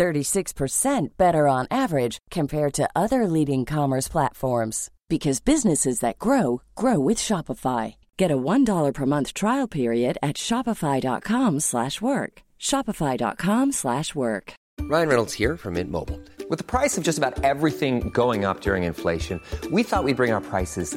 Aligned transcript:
36% 0.00 1.08
better 1.18 1.46
on 1.46 1.66
average 1.70 2.16
compared 2.30 2.72
to 2.72 2.88
other 2.96 3.26
leading 3.26 3.66
commerce 3.66 4.08
platforms 4.08 4.90
because 5.10 5.40
businesses 5.40 6.00
that 6.00 6.18
grow 6.18 6.62
grow 6.74 6.98
with 6.98 7.18
Shopify. 7.18 7.96
Get 8.16 8.30
a 8.30 8.36
$1 8.36 8.94
per 8.94 9.06
month 9.06 9.34
trial 9.34 9.68
period 9.68 10.16
at 10.22 10.36
shopify.com/work. 10.36 12.32
shopify.com/work. 12.58 14.54
Ryan 14.80 15.08
Reynolds 15.08 15.34
here 15.34 15.56
from 15.56 15.74
Mint 15.74 15.90
Mobile. 15.90 16.20
With 16.48 16.58
the 16.58 16.70
price 16.74 16.98
of 16.98 17.04
just 17.04 17.18
about 17.18 17.44
everything 17.44 18.10
going 18.10 18.44
up 18.44 18.60
during 18.60 18.84
inflation, 18.84 19.40
we 19.70 19.82
thought 19.82 20.04
we'd 20.04 20.16
bring 20.16 20.32
our 20.32 20.40
prices 20.40 20.96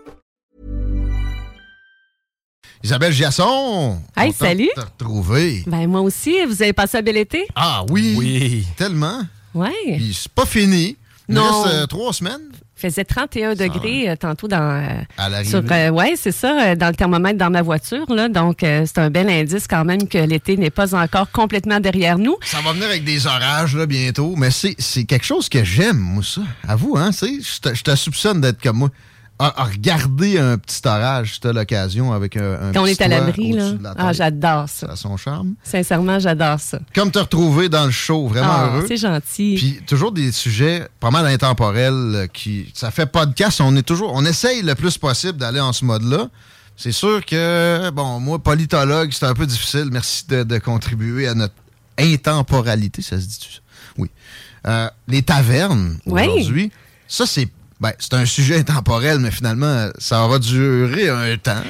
Isabelle 2.83 3.13
Giasson! 3.13 3.99
Hey, 4.17 4.33
salut. 4.33 4.69
de 4.75 4.81
te 4.81 4.85
retrouver. 5.03 5.63
Ben, 5.67 5.87
moi 5.87 6.01
aussi, 6.01 6.35
vous 6.47 6.61
avez 6.63 6.73
passé 6.73 6.97
un 6.97 7.01
bel 7.01 7.17
été? 7.17 7.45
Ah 7.55 7.83
oui! 7.89 8.15
Oui. 8.17 8.65
Tellement. 8.75 9.21
Ouais. 9.53 9.69
Puis 9.97 10.17
c'est 10.19 10.31
pas 10.31 10.45
fini. 10.45 10.97
Il 11.29 11.35
Non. 11.35 11.61
reste 11.63 11.75
euh, 11.75 11.85
trois 11.85 12.11
semaines. 12.11 12.41
faisait 12.75 13.03
31 13.05 13.53
degrés 13.53 14.09
euh, 14.09 14.15
tantôt 14.15 14.47
dans. 14.47 14.57
euh, 14.81 14.87
À 15.17 15.29
l'arrivée. 15.29 15.49
sur, 15.51 15.61
euh, 15.71 15.89
ouais, 15.91 16.13
c'est 16.17 16.31
ça, 16.31 16.71
euh, 16.71 16.75
dans 16.75 16.87
le 16.87 16.95
thermomètre 16.95 17.37
dans 17.37 17.51
ma 17.51 17.61
voiture. 17.61 18.11
Là, 18.11 18.27
donc, 18.27 18.63
euh, 18.63 18.83
c'est 18.87 18.97
un 18.97 19.11
bel 19.11 19.29
indice 19.29 19.67
quand 19.67 19.85
même 19.85 20.07
que 20.07 20.17
l'été 20.17 20.57
n'est 20.57 20.71
pas 20.71 20.95
encore 20.95 21.29
complètement 21.29 21.79
derrière 21.79 22.17
nous. 22.17 22.35
Ça 22.43 22.57
va 22.61 22.73
venir 22.73 22.87
avec 22.87 23.03
des 23.03 23.27
orages 23.27 23.75
là, 23.75 23.85
bientôt, 23.85 24.33
mais 24.35 24.49
c'est 24.49 24.73
c'est 24.79 25.03
quelque 25.03 25.25
chose 25.25 25.47
que 25.47 25.63
j'aime, 25.63 25.97
moi, 25.99 26.23
ça. 26.23 26.41
Avoue, 26.67 26.97
hein, 26.97 27.11
tu 27.11 27.17
sais, 27.17 27.33
je 27.39 27.69
te- 27.69 27.75
je 27.75 27.83
te 27.83 27.95
soupçonne 27.95 28.41
d'être 28.41 28.59
comme 28.61 28.77
moi. 28.77 28.89
À, 29.43 29.61
à 29.61 29.63
regarder 29.65 30.37
un 30.37 30.57
petit 30.57 30.81
orage, 30.85 31.33
si 31.35 31.39
t'as 31.39 31.51
l'occasion, 31.51 32.13
avec 32.13 32.37
un, 32.37 32.69
un 32.69 32.71
Quand 32.73 32.81
on 32.81 32.83
petit 32.85 32.91
est 32.91 33.01
à 33.01 33.07
l'abri, 33.07 33.53
là. 33.53 33.71
la 33.81 33.93
Ah, 33.97 34.13
j'adore 34.13 34.69
ça. 34.69 34.87
Ça 34.87 34.93
a 34.93 34.95
son 34.95 35.17
charme. 35.17 35.55
Sincèrement, 35.63 36.19
j'adore 36.19 36.59
ça. 36.59 36.79
Comme 36.93 37.09
te 37.11 37.19
retrouver 37.19 37.67
dans 37.67 37.85
le 37.85 37.91
show, 37.91 38.27
vraiment 38.27 38.47
Ah, 38.51 38.65
heureux. 38.67 38.85
c'est 38.87 38.97
gentil. 38.97 39.55
Puis 39.57 39.79
toujours 39.87 40.11
des 40.11 40.31
sujets 40.31 40.87
pas 40.99 41.09
mal 41.09 41.25
intemporels 41.25 41.93
euh, 42.15 42.27
qui. 42.27 42.71
Ça 42.75 42.91
fait 42.91 43.05
podcast, 43.07 43.61
on 43.61 43.75
est 43.75 43.81
toujours. 43.81 44.11
On 44.13 44.23
essaye 44.25 44.61
le 44.61 44.75
plus 44.75 44.97
possible 44.97 45.37
d'aller 45.39 45.59
en 45.59 45.73
ce 45.73 45.85
mode-là. 45.85 46.27
C'est 46.77 46.91
sûr 46.91 47.23
que, 47.25 47.89
bon, 47.91 48.19
moi, 48.19 48.39
politologue, 48.39 49.09
c'est 49.11 49.25
un 49.25 49.33
peu 49.33 49.45
difficile. 49.45 49.89
Merci 49.91 50.25
de, 50.27 50.43
de 50.43 50.57
contribuer 50.59 51.27
à 51.27 51.33
notre 51.35 51.53
intemporalité, 51.99 53.01
ça 53.01 53.19
se 53.19 53.25
dit 53.25 53.39
ça? 53.39 53.59
Oui. 53.97 54.09
Euh, 54.67 54.89
les 55.07 55.21
tavernes, 55.23 55.97
Oui. 56.05 56.27
aujourd'hui, 56.27 56.71
ça, 57.07 57.25
c'est. 57.25 57.47
Ben, 57.81 57.93
c'est 57.97 58.13
un 58.13 58.25
sujet 58.25 58.59
intemporel, 58.59 59.17
mais 59.17 59.31
finalement, 59.31 59.89
ça 59.97 60.27
va 60.27 60.37
durer 60.37 61.09
un 61.09 61.35
temps. 61.37 61.63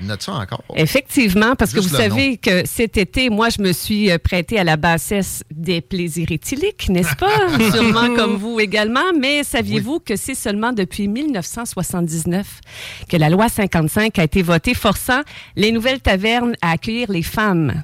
de 0.00 0.16
ça 0.20 0.34
encore? 0.34 0.62
Effectivement, 0.76 1.56
parce 1.56 1.72
que 1.72 1.80
vous 1.80 1.88
savez 1.88 2.36
que 2.36 2.64
cet 2.64 2.96
été, 2.96 3.30
moi, 3.30 3.48
je 3.48 3.60
me 3.60 3.72
suis 3.72 4.12
euh, 4.12 4.18
prêtée 4.18 4.60
à 4.60 4.64
la 4.64 4.76
bassesse 4.76 5.42
des 5.50 5.80
plaisirs 5.80 6.30
éthyliques, 6.30 6.88
n'est-ce 6.88 7.16
pas? 7.16 7.48
Sûrement 7.72 8.14
comme 8.14 8.36
vous 8.36 8.60
également. 8.60 9.12
Mais 9.18 9.42
saviez-vous 9.42 9.98
que 9.98 10.14
c'est 10.14 10.36
seulement 10.36 10.72
depuis 10.72 11.08
1979 11.08 12.60
que 13.08 13.16
la 13.16 13.28
loi 13.28 13.48
55 13.48 14.16
a 14.20 14.22
été 14.22 14.42
votée 14.42 14.74
forçant 14.74 15.22
les 15.56 15.72
nouvelles 15.72 16.00
tavernes 16.00 16.54
à 16.62 16.70
accueillir 16.70 17.10
les 17.10 17.24
femmes? 17.24 17.82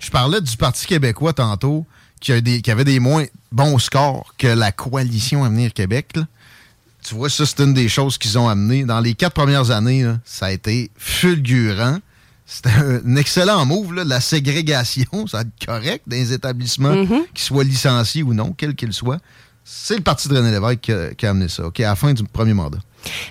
Je 0.00 0.10
parlais 0.10 0.42
du 0.42 0.54
Parti 0.58 0.86
québécois 0.86 1.32
tantôt, 1.32 1.86
qui, 2.20 2.32
a 2.32 2.42
des, 2.42 2.60
qui 2.60 2.70
avait 2.70 2.84
des 2.84 3.00
moins 3.00 3.24
bons 3.52 3.78
scores 3.78 4.34
que 4.36 4.48
la 4.48 4.70
coalition 4.70 5.44
Avenir 5.44 5.72
Québec. 5.72 6.08
là. 6.14 6.26
Tu 7.04 7.14
vois, 7.14 7.28
ça, 7.28 7.44
c'est 7.46 7.60
une 7.60 7.74
des 7.74 7.88
choses 7.88 8.16
qu'ils 8.18 8.38
ont 8.38 8.48
amené. 8.48 8.84
Dans 8.84 9.00
les 9.00 9.14
quatre 9.14 9.34
premières 9.34 9.70
années, 9.70 10.04
là, 10.04 10.18
ça 10.24 10.46
a 10.46 10.50
été 10.52 10.90
fulgurant. 10.96 11.98
C'était 12.46 12.70
un 12.70 13.16
excellent 13.16 13.64
move, 13.64 13.94
là, 13.94 14.04
la 14.04 14.20
ségrégation, 14.20 15.26
ça 15.26 15.38
va 15.38 15.40
être 15.42 15.66
correct 15.66 16.02
dans 16.06 16.16
les 16.16 16.32
établissements, 16.32 16.94
Mhm. 16.94 17.24
qu'ils 17.32 17.44
soient 17.44 17.64
licenciés 17.64 18.22
ou 18.22 18.34
non, 18.34 18.52
quel 18.56 18.74
qu'ils 18.74 18.92
soient. 18.92 19.18
C'est 19.64 19.96
le 19.96 20.02
Parti 20.02 20.28
de 20.28 20.36
René 20.36 20.50
Lévesque 20.50 20.80
qui 20.80 20.92
a, 20.92 21.14
qui 21.14 21.24
a 21.26 21.30
amené 21.30 21.48
ça, 21.48 21.66
OK, 21.66 21.80
à 21.80 21.84
la 21.84 21.96
fin 21.96 22.12
du 22.12 22.24
premier 22.24 22.52
mandat. 22.52 22.78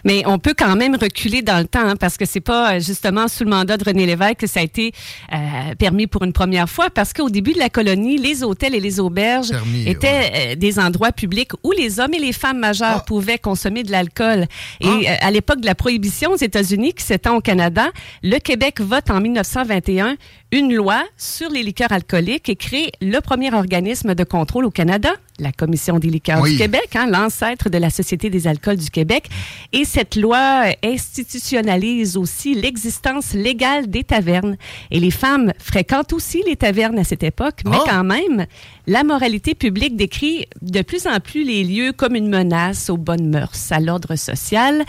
Mais 0.06 0.24
on 0.26 0.40
peut 0.40 0.54
quand 0.58 0.76
même 0.76 0.96
reculer 0.96 1.42
dans 1.42 1.60
le 1.60 1.66
temps, 1.66 1.88
hein, 1.88 1.96
parce 1.96 2.18
que 2.18 2.26
c'est 2.26 2.42
pas 2.42 2.74
euh, 2.76 2.80
justement 2.80 3.28
sous 3.28 3.44
le 3.44 3.50
mandat 3.50 3.78
de 3.78 3.84
René 3.84 4.06
Lévesque 4.06 4.38
que 4.38 4.48
ça 4.48 4.60
a 4.60 4.64
été 4.64 4.92
euh, 5.34 5.76
permis 5.78 6.08
pour 6.08 6.24
une 6.24 6.34
première 6.34 6.70
fois, 6.70 6.90
parce 6.90 7.14
qu'au 7.14 7.30
début 7.30 7.54
de 7.54 7.60
la 7.60 7.70
colonie, 7.70 8.18
les 8.18 8.44
hôtels 8.44 8.76
et 8.76 8.80
les 8.80 9.00
auberges 9.00 9.50
Permis, 9.50 9.88
étaient 9.88 10.32
euh, 10.34 10.56
des 10.56 10.80
endroits 10.80 11.12
publics 11.12 11.52
où 11.64 11.72
les 11.72 12.00
hommes 12.00 12.14
et 12.14 12.20
les 12.20 12.34
femmes 12.34 12.60
majeures 12.60 13.04
pouvaient 13.06 13.38
consommer 13.40 13.84
de 13.84 13.92
l'alcool. 13.92 14.48
Et 14.80 14.88
euh, 14.88 15.14
à 15.22 15.32
l'époque 15.32 15.62
de 15.62 15.66
la 15.66 15.76
prohibition 15.76 16.32
aux 16.32 16.38
États-Unis, 16.38 16.94
qui 16.94 17.04
s'étend 17.04 17.36
au 17.36 17.42
Canada, 17.42 17.90
le 18.24 18.38
Québec 18.40 18.80
vote 18.82 19.10
en 19.10 19.20
1921 19.20 20.16
une 20.52 20.74
loi 20.76 21.04
sur 21.18 21.50
les 21.50 21.64
liqueurs 21.64 21.92
alcooliques 21.94 22.50
et 22.50 22.56
crée 22.58 22.92
le 23.02 23.20
premier 23.22 23.54
organisme 23.54 24.16
de 24.16 24.24
contrôle 24.26 24.66
au 24.66 24.72
Canada, 24.72 25.12
la 25.40 25.54
Commission 25.54 25.98
des 25.98 26.10
liqueurs 26.10 26.42
Oui. 26.42 26.52
du 26.52 26.58
Québec, 26.58 26.90
hein, 26.96 27.08
l'ancêtre 27.10 27.70
de 27.70 27.78
la 27.78 27.90
Société 27.90 28.30
des 28.30 28.48
alcools 28.48 28.76
du 28.76 28.90
Québec. 28.90 29.30
Et 29.74 29.86
cette 29.86 30.16
loi 30.16 30.66
euh, 30.68 30.72
institutionnalise 30.84 32.18
aussi 32.18 32.54
l'existence 32.56 33.34
légale 33.34 33.88
des 33.88 34.04
tavernes. 34.04 34.58
Et 34.92 35.00
les 35.00 35.12
femmes 35.12 35.54
fréquentent 35.60 36.14
aussi 36.14 36.44
les 36.48 36.56
tavernes 36.56 37.00
à 37.00 37.04
cette 37.04 37.24
époque, 37.24 37.62
mais 37.66 37.78
Ah! 37.80 37.84
quand 37.90 38.04
même, 38.04 38.46
la 38.88 39.04
moralité 39.04 39.56
publique 39.56 39.96
décrit 39.96 40.46
de 40.62 40.82
plus 40.82 41.08
en 41.08 41.20
plus 41.20 41.44
les 41.44 41.64
lieux 41.64 41.92
comme 41.94 42.16
une 42.16 42.28
menace 42.30 42.90
aux 42.90 42.98
bonnes 42.98 43.30
mœurs, 43.30 43.72
à 43.72 43.80
l'ordre 43.80 44.16
social. 44.16 44.84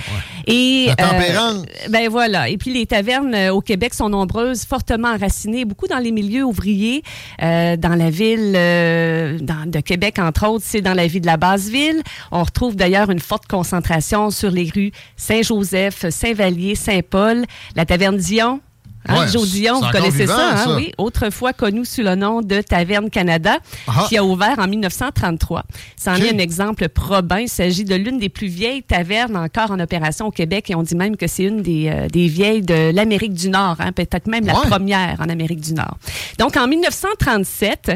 Et 0.46 0.86
La 0.88 0.96
tempérance. 0.96 1.64
ben 1.90 2.08
voilà. 2.08 2.48
Et 2.48 2.56
puis 2.56 2.72
les 2.72 2.86
tavernes 2.86 3.34
euh, 3.34 3.52
au 3.52 3.60
Québec 3.60 3.94
sont 3.94 4.08
nombreuses, 4.08 4.64
fortement 4.64 5.08
enracinées, 5.08 5.64
beaucoup 5.64 5.86
dans 5.86 5.98
les 5.98 6.10
milieux 6.10 6.44
ouvriers, 6.44 7.02
euh, 7.42 7.76
dans 7.76 7.94
la 7.94 8.10
ville 8.10 8.54
euh, 8.56 9.38
dans- 9.40 9.68
de 9.70 9.80
Québec 9.80 10.18
entre 10.18 10.48
autres, 10.48 10.64
c'est 10.66 10.80
dans 10.80 10.94
la 10.94 11.06
vie 11.06 11.20
de 11.20 11.26
la 11.26 11.36
basse 11.36 11.68
ville. 11.68 12.02
On 12.30 12.42
retrouve 12.42 12.76
d'ailleurs 12.76 13.10
une 13.10 13.20
forte 13.20 13.46
concentration 13.46 14.30
sur 14.30 14.50
les 14.50 14.61
les 14.62 14.70
rues 14.70 14.92
Saint-Joseph, 15.16 16.08
Saint-Vallier, 16.10 16.74
Saint-Paul, 16.74 17.44
la 17.76 17.84
taverne 17.86 18.16
Dion, 18.16 18.60
Hein, 19.08 19.22
Ouais, 19.22 19.26
Jodillon, 19.32 19.80
c'est 19.80 19.86
vous 19.86 19.90
connaissez 19.90 20.18
vivant, 20.18 20.36
ça, 20.36 20.50
hein, 20.52 20.56
ça. 20.58 20.76
oui, 20.76 20.92
autrefois 20.96 21.52
connu 21.52 21.84
sous 21.84 22.02
le 22.02 22.14
nom 22.14 22.40
de 22.40 22.60
Taverne 22.60 23.10
Canada, 23.10 23.56
Ah. 23.88 24.06
qui 24.08 24.16
a 24.16 24.22
ouvert 24.24 24.56
en 24.60 24.68
1933. 24.68 25.64
Ça 25.96 26.12
en 26.12 26.18
Ok. 26.18 26.22
est 26.22 26.32
un 26.32 26.38
exemple 26.38 26.88
probant. 26.88 27.34
Il 27.38 27.48
s'agit 27.48 27.82
de 27.82 27.96
l'une 27.96 28.20
des 28.20 28.28
plus 28.28 28.46
vieilles 28.46 28.84
tavernes 28.84 29.36
encore 29.36 29.72
en 29.72 29.80
opération 29.80 30.26
au 30.26 30.30
Québec 30.30 30.70
et 30.70 30.76
on 30.76 30.84
dit 30.84 30.94
même 30.94 31.16
que 31.16 31.26
c'est 31.26 31.42
une 31.42 31.62
des, 31.62 31.88
euh, 31.92 32.06
des 32.06 32.28
vieilles 32.28 32.62
de 32.62 32.92
l'Amérique 32.94 33.34
du 33.34 33.48
Nord, 33.48 33.74
hein, 33.80 33.90
peut-être 33.90 34.28
même 34.28 34.46
la 34.46 34.52
première 34.54 35.16
en 35.20 35.28
Amérique 35.28 35.62
du 35.62 35.74
Nord. 35.74 35.98
Donc 36.38 36.56
en 36.56 36.68
1937, 36.68 37.90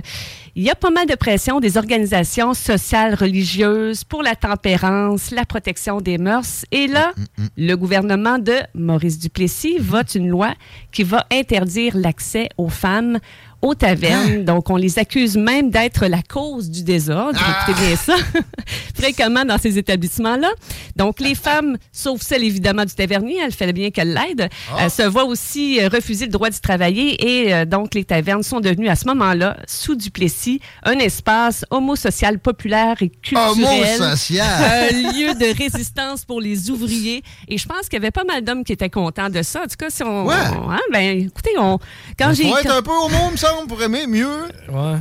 il 0.56 0.62
y 0.62 0.70
a 0.70 0.74
pas 0.74 0.88
mal 0.88 1.06
de 1.06 1.14
pression 1.14 1.60
des 1.60 1.76
organisations 1.76 2.54
sociales 2.54 3.14
religieuses 3.14 4.04
pour 4.04 4.22
la 4.22 4.34
tempérance, 4.34 5.30
la 5.30 5.44
protection 5.44 6.00
des 6.00 6.16
mœurs. 6.16 6.64
Et 6.72 6.86
là, 6.86 7.12
le 7.58 7.74
gouvernement 7.74 8.38
de 8.38 8.54
Maurice 8.72 9.18
Duplessis 9.18 9.76
vote 9.78 10.14
une 10.14 10.28
loi 10.28 10.54
qui 10.92 11.02
va 11.02 11.26
interdire 11.30 11.94
l'accès 11.94 12.48
aux 12.56 12.70
femmes 12.70 13.18
aux 13.66 13.74
tavernes. 13.74 14.44
Donc, 14.44 14.70
on 14.70 14.76
les 14.76 14.98
accuse 14.98 15.36
même 15.36 15.70
d'être 15.70 16.06
la 16.06 16.22
cause 16.22 16.70
du 16.70 16.82
désordre. 16.84 17.38
Écoutez 17.66 17.86
bien 17.86 17.96
ça. 17.96 18.14
Fréquemment 18.94 19.44
dans 19.44 19.58
ces 19.58 19.78
établissements-là. 19.78 20.48
Donc, 20.94 21.20
les 21.20 21.34
femmes, 21.34 21.76
sauf 21.92 22.22
celle 22.22 22.44
évidemment 22.44 22.84
du 22.84 22.94
tavernier, 22.94 23.38
elle 23.44 23.52
fait 23.52 23.72
bien 23.72 23.90
qu'elle 23.90 24.14
l'aide, 24.14 24.48
euh, 24.80 24.88
se 24.88 25.02
voient 25.02 25.24
aussi 25.24 25.80
euh, 25.80 25.88
refuser 25.88 26.26
le 26.26 26.30
droit 26.32 26.48
d'y 26.50 26.60
travailler. 26.60 27.26
Et 27.26 27.54
euh, 27.54 27.64
donc, 27.64 27.94
les 27.94 28.04
tavernes 28.04 28.42
sont 28.42 28.60
devenues 28.60 28.88
à 28.88 28.96
ce 28.96 29.06
moment-là, 29.08 29.56
sous 29.66 29.96
Duplessis, 29.96 30.60
un 30.84 30.98
espace 30.98 31.64
homosocial 31.70 32.38
populaire 32.38 32.96
et 33.00 33.08
culturel. 33.10 34.00
Homosocial. 34.00 34.46
Un 34.86 35.12
lieu 35.12 35.34
de 35.34 35.56
résistance 35.56 36.24
pour 36.24 36.40
les 36.40 36.70
ouvriers. 36.70 37.22
Et 37.48 37.58
je 37.58 37.66
pense 37.66 37.82
qu'il 37.88 37.94
y 37.94 37.96
avait 37.96 38.10
pas 38.10 38.24
mal 38.24 38.42
d'hommes 38.44 38.64
qui 38.64 38.72
étaient 38.72 38.90
contents 38.90 39.30
de 39.30 39.42
ça. 39.42 39.60
En 39.60 39.66
tout 39.66 39.76
cas, 39.78 39.90
si 39.90 40.02
on. 40.02 40.24
Ouais. 40.26 40.34
on- 40.56 40.70
hein, 40.70 40.80
ben, 40.92 41.18
écoutez, 41.26 41.50
on. 41.58 41.78
Quand 42.18 42.32
j'ai. 42.32 42.46
Un 42.52 42.82
peu 42.82 42.90
homo, 42.90 43.30
me 43.32 43.36
semble, 43.36 43.55
pour 43.68 43.82
aimer 43.82 44.06
mieux 44.06 44.26
Ouais. 44.68 44.96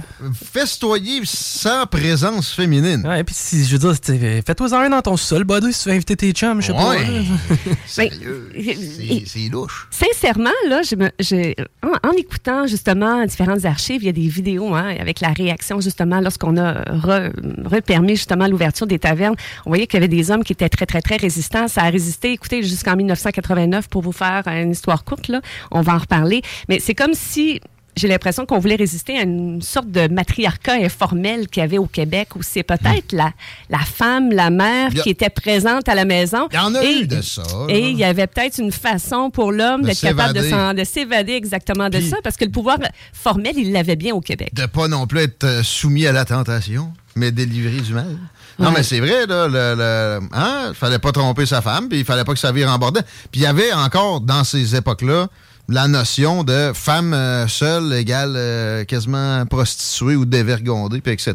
festoyer 0.54 1.22
sans 1.26 1.86
présence 1.86 2.52
féminine. 2.54 3.06
Ouais, 3.06 3.24
puis 3.24 3.36
si, 3.38 3.66
je 3.66 3.74
veux 3.74 3.80
dire, 3.80 3.94
c'était- 3.96 4.42
fais-toi 4.46 4.74
un 4.76 4.90
dans 4.90 5.02
ton 5.02 5.18
sol, 5.18 5.44
buddy, 5.44 5.74
si 5.74 5.84
tu 5.84 5.90
veux 5.90 5.96
inviter 5.96 6.16
tes 6.16 6.32
chums, 6.32 6.62
je 6.62 6.68
sais 6.68 6.74
pas. 6.74 6.96
Sérieux, 7.86 8.52
Ben, 8.56 9.22
c'est- 9.26 9.50
louche. 9.50 9.88
Sincèrement, 9.92 10.50
là, 10.70 10.82
je 10.84 10.96
me- 10.96 11.12
j'ai- 11.20 11.56
en, 11.84 12.08
en 12.08 12.12
écoutant 12.14 12.68
justement 12.68 13.26
différentes 13.26 13.66
archives, 13.66 14.02
il 14.04 14.06
y 14.06 14.10
a 14.10 14.14
des 14.14 14.28
vidéos 14.28 14.74
hein, 14.74 14.96
avec 15.00 15.20
la 15.22 15.30
réaction 15.30 15.82
justement 15.82 16.20
lorsqu'on 16.22 16.58
a 16.58 16.74
re- 16.84 17.32
repermis 17.66 18.16
justement 18.16 18.48
l'ouverture 18.48 18.88
des 18.88 19.00
tavernes. 19.00 19.36
On 19.66 19.70
voyait 19.70 19.88
qu'il 19.88 20.00
y 20.00 20.04
avait 20.04 20.08
des 20.16 20.32
hommes 20.32 20.44
qui 20.44 20.54
étaient 20.54 20.70
très, 20.70 20.86
très, 20.86 21.02
très 21.02 21.18
résistants. 21.18 21.68
Ça 21.68 21.82
a 21.84 21.90
résisté, 21.90 22.32
écoutez, 22.34 22.64
jusqu'en 22.64 22.96
1989 22.96 23.88
pour 23.90 24.02
vous 24.02 24.12
faire 24.12 24.44
une 24.48 24.72
histoire 24.72 25.04
courte. 25.04 25.28
Là. 25.28 25.42
On 25.72 25.82
va 25.82 25.96
en 25.96 26.00
reparler. 26.00 26.42
Mais 26.70 26.80
c'est 26.80 26.96
comme 26.96 27.14
si 27.14 27.60
j'ai 27.96 28.08
l'impression 28.08 28.46
qu'on 28.46 28.60
voulait 28.60 28.76
résister 28.76 29.18
à 29.18 29.22
une 29.24 29.62
sorte 29.62 29.90
de 29.90 30.08
matriarcat 30.08 30.74
informel 30.74 31.48
qu'il 31.48 31.62
y 31.62 31.64
avait 31.64 31.78
au 31.78 31.86
Québec 31.88 32.36
où 32.36 32.44
c'est 32.44 32.64
peut-être 32.64 33.12
la, 33.14 33.32
la 33.70 33.80
femme, 33.80 34.32
la 34.32 34.50
mère 34.50 34.88
a- 34.88 35.02
qui 35.02 35.10
était 35.10 35.30
présente 35.30 35.88
à 35.88 35.96
la 35.96 36.06
maison. 36.06 36.48
Il 36.52 36.56
y 36.56 36.60
en 36.60 36.76
a 36.76 36.84
Et- 36.84 37.02
eu 37.02 37.08
de 37.08 37.22
ça. 37.22 37.42
là. 37.44 37.66
et 37.70 37.90
il 37.90 37.98
y 37.98 38.04
avait 38.04 38.28
peut-être 38.28 38.60
une 38.60 38.72
façon 38.72 39.30
pour 39.30 39.52
l'homme 39.52 39.82
De 39.82 39.88
d'être 39.88 40.02
capable 40.02 40.34
de, 40.34 40.84
s'évader. 40.84 41.34
exactement 41.34 41.90
de 41.90 41.98
Puis- 42.00 42.10
ça, 42.10 42.18
parce 42.24 42.36
que 42.38 42.46
le 42.46 42.52
pouvoir 42.52 42.78
formel, 43.14 43.54
il 43.58 43.72
l'avait 43.72 43.96
bien 43.96 44.14
au 44.14 44.22
Québec. 44.22 44.50
de 44.54 44.66
pas 44.66 44.88
non 44.88 45.08
plus 45.08 45.20
être 45.22 45.44
euh, 45.44 45.64
soumis 45.64 46.06
à 46.06 46.12
la 46.12 46.26
tentation, 46.26 46.92
mais 47.16 47.32
délivré 47.32 47.80
du 47.82 47.94
mal. 47.94 48.18
Non, 48.60 48.68
Ouais. 48.68 48.74
mais 48.78 48.84
c'est 48.84 49.00
vrai, 49.00 49.26
là, 49.26 49.48
le, 49.48 49.76
le- 49.76 50.20
hein, 50.34 50.72
fallait 50.74 51.00
pas 51.00 51.12
tromper 51.12 51.46
sa 51.46 51.62
femme, 51.62 51.90
puis 51.90 52.00
il 52.00 52.06
fallait 52.06 52.24
pas 52.24 52.34
que 52.34 52.40
ça 52.40 52.52
vire 52.52 52.70
en 52.70 52.78
bordel. 52.78 53.04
Puis 53.32 53.42
il 53.42 53.44
y 53.44 53.46
avait 53.46 53.74
encore, 53.74 54.22
dans 54.22 54.44
ces 54.44 54.76
époques-là, 54.76 55.28
la 55.68 55.88
notion 55.88 56.44
de 56.44 56.72
femme 56.74 57.14
euh, 57.14 57.48
seule 57.48 57.94
égale 57.94 58.34
euh, 58.36 58.84
quasiment 58.84 59.46
prostituée 59.46 60.16
ou 60.16 60.26
dévergondée, 60.26 61.02
puis 61.02 61.14
etc. 61.14 61.34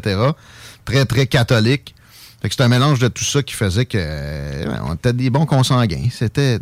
Très, 0.85 1.05
très 1.05 1.27
catholique. 1.27 1.95
Fait 2.41 2.49
que 2.49 2.55
c'est 2.55 2.63
un 2.63 2.69
mélange 2.69 2.99
de 2.99 3.07
tout 3.07 3.23
ça 3.23 3.43
qui 3.43 3.53
faisait 3.53 3.85
que 3.85 3.99
on 4.83 4.95
était 4.95 5.13
des 5.13 5.29
bons 5.29 5.45
consanguins. 5.45 6.07
C'était 6.11 6.59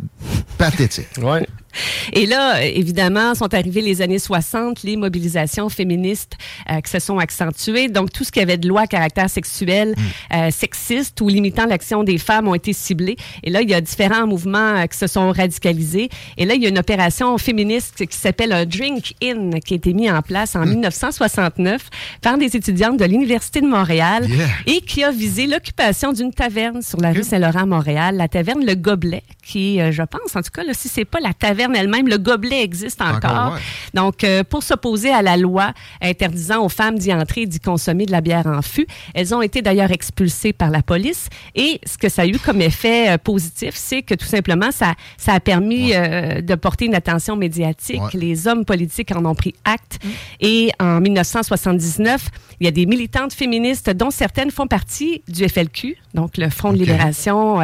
pathétique. 0.58 1.08
Ouais. 1.22 1.46
Et 2.12 2.26
là, 2.26 2.62
évidemment, 2.64 3.34
sont 3.34 3.52
arrivées 3.54 3.80
les 3.80 4.02
années 4.02 4.18
60, 4.18 4.82
les 4.82 4.96
mobilisations 4.96 5.68
féministes 5.68 6.36
euh, 6.70 6.80
qui 6.80 6.90
se 6.90 6.98
sont 6.98 7.18
accentuées. 7.18 7.88
Donc, 7.88 8.12
tout 8.12 8.24
ce 8.24 8.32
qui 8.32 8.40
avait 8.40 8.56
de 8.56 8.68
loi 8.68 8.82
à 8.82 8.86
caractère 8.86 9.30
sexuel, 9.30 9.94
euh, 10.34 10.50
sexiste 10.50 11.20
ou 11.20 11.28
limitant 11.28 11.66
l'action 11.66 12.02
des 12.02 12.18
femmes 12.18 12.48
ont 12.48 12.54
été 12.54 12.72
ciblés. 12.72 13.16
Et 13.42 13.50
là, 13.50 13.62
il 13.62 13.70
y 13.70 13.74
a 13.74 13.80
différents 13.80 14.26
mouvements 14.26 14.76
euh, 14.76 14.86
qui 14.86 14.98
se 14.98 15.06
sont 15.06 15.30
radicalisés. 15.30 16.08
Et 16.36 16.44
là, 16.44 16.54
il 16.54 16.62
y 16.62 16.66
a 16.66 16.68
une 16.68 16.78
opération 16.78 17.36
féministe 17.38 18.06
qui 18.06 18.16
s'appelle 18.16 18.52
un 18.52 18.64
Drink 18.66 19.14
In 19.22 19.50
qui 19.64 19.74
a 19.74 19.76
été 19.76 19.92
mis 19.92 20.10
en 20.10 20.22
place 20.22 20.56
en 20.56 20.64
1969 20.66 21.90
par 22.22 22.38
des 22.38 22.56
étudiantes 22.56 22.98
de 22.98 23.04
l'Université 23.04 23.60
de 23.60 23.66
Montréal 23.66 24.26
Yeah. 24.28 24.46
et 24.66 24.80
qui 24.80 25.02
a 25.02 25.10
visé 25.10 25.46
l'occupation 25.46 26.12
d'une 26.12 26.32
taverne 26.32 26.82
sur 26.82 27.00
la 27.00 27.12
rue 27.12 27.22
Saint-Laurent 27.22 27.60
à 27.60 27.66
Montréal, 27.66 28.16
la 28.16 28.28
taverne 28.28 28.64
Le 28.64 28.74
Gobelet, 28.74 29.22
qui, 29.50 29.80
euh, 29.80 29.90
je 29.90 30.02
pense, 30.02 30.36
en 30.36 30.42
tout 30.42 30.50
cas, 30.52 30.62
là, 30.62 30.72
si 30.74 30.88
c'est 30.88 31.04
pas 31.04 31.18
la 31.18 31.34
taverne 31.34 31.74
elle-même, 31.74 32.06
le 32.06 32.18
gobelet 32.18 32.62
existe 32.62 33.00
encore. 33.00 33.16
Encore, 33.16 33.54
ouais. 33.54 33.60
Donc, 33.94 34.22
euh, 34.22 34.44
pour 34.44 34.62
s'opposer 34.62 35.10
à 35.10 35.22
la 35.22 35.36
loi 35.36 35.72
interdisant 36.00 36.64
aux 36.64 36.68
femmes 36.68 36.98
d'y 36.98 37.12
entrer 37.12 37.42
et 37.42 37.46
d'y 37.46 37.58
consommer 37.58 38.06
de 38.06 38.12
la 38.12 38.20
bière 38.20 38.46
en 38.46 38.62
fût, 38.62 38.86
elles 39.14 39.34
ont 39.34 39.42
été 39.42 39.60
d'ailleurs 39.60 39.90
expulsées 39.90 40.52
par 40.52 40.70
la 40.70 40.82
police. 40.82 41.28
Et 41.56 41.80
ce 41.84 41.98
que 41.98 42.08
ça 42.08 42.22
a 42.22 42.26
eu 42.26 42.38
comme 42.38 42.60
effet 42.60 43.10
euh, 43.10 43.18
positif, 43.18 43.72
c'est 43.74 44.02
que 44.02 44.14
tout 44.14 44.26
simplement, 44.26 44.70
ça, 44.70 44.94
ça 45.16 45.32
a 45.34 45.40
permis 45.40 45.94
euh, 45.94 46.40
de 46.40 46.54
porter 46.54 46.84
une 46.84 46.94
attention 46.94 47.36
médiatique. 47.36 48.00
Ouais. 48.00 48.20
Les 48.20 48.46
hommes 48.46 48.64
politiques 48.64 49.10
en 49.14 49.24
ont 49.24 49.34
pris 49.34 49.54
acte. 49.64 49.98
Et 50.40 50.70
en 50.78 51.00
1979, 51.00 52.28
il 52.60 52.66
y 52.66 52.68
a 52.68 52.72
des 52.72 52.86
militantes 52.86 53.32
féministes 53.32 53.90
dont 53.90 54.10
certaines 54.10 54.50
font 54.50 54.66
partie 54.66 55.22
du 55.28 55.48
FLQ, 55.48 55.96
donc 56.14 56.36
le 56.36 56.50
Front 56.50 56.72
de 56.72 56.78
libération 56.78 57.58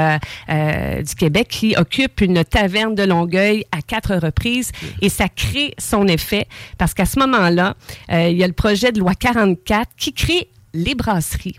du 0.48 1.14
Québec, 1.14 1.48
qui 1.50 1.75
occupe 1.76 2.20
une 2.20 2.44
taverne 2.44 2.94
de 2.94 3.02
Longueuil 3.04 3.64
à 3.72 3.82
quatre 3.82 4.14
reprises. 4.16 4.72
Et 5.02 5.08
ça 5.08 5.28
crée 5.28 5.74
son 5.78 6.06
effet 6.08 6.46
parce 6.78 6.94
qu'à 6.94 7.06
ce 7.06 7.18
moment-là, 7.20 7.74
euh, 8.12 8.28
il 8.28 8.36
y 8.36 8.44
a 8.44 8.46
le 8.46 8.52
projet 8.52 8.92
de 8.92 9.00
loi 9.00 9.14
44 9.14 9.90
qui 9.96 10.12
crée 10.12 10.48
les 10.74 10.94
brasseries 10.94 11.56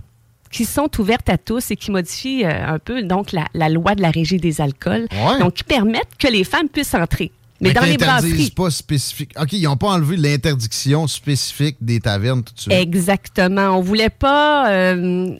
qui 0.49 0.63
sont 0.63 0.89
ouvertes 0.99 1.27
à 1.29 1.37
tous 1.37 1.71
et 1.71 1.75
qui 1.75 1.91
modifient 1.91 2.45
euh, 2.45 2.67
un 2.75 2.79
peu 2.79 3.03
donc 3.03 3.33
la, 3.33 3.45
la 3.53 3.67
loi 3.67 3.95
de 3.95 4.01
la 4.01 4.09
régie 4.11 4.37
des 4.37 4.61
alcools, 4.61 5.05
Ouais. 5.11 5.39
donc 5.39 5.55
qui 5.55 5.65
permettent 5.65 6.15
que 6.17 6.27
les 6.29 6.45
femmes 6.45 6.69
puissent 6.69 6.93
entrer. 6.93 7.31
Mais 7.59 7.73
dans 7.73 7.81
les 7.81 7.97
brasseries. 7.97 8.51
pas 8.51 8.69
spécifique. 8.69 9.31
OK, 9.41 9.53
ils 9.53 9.63
n'ont 9.63 9.77
pas 9.77 9.87
enlevé 9.89 10.15
l'interdiction 10.17 11.07
spécifique 11.07 11.77
des 11.81 11.99
tavernes 11.99 12.43
tout 12.43 12.53
de 12.53 12.59
suite. 12.59 12.73
Exactement. 12.73 13.77
On 13.77 13.81
voulait 13.81 14.09
pas 14.09 14.69
euh, 14.69 15.35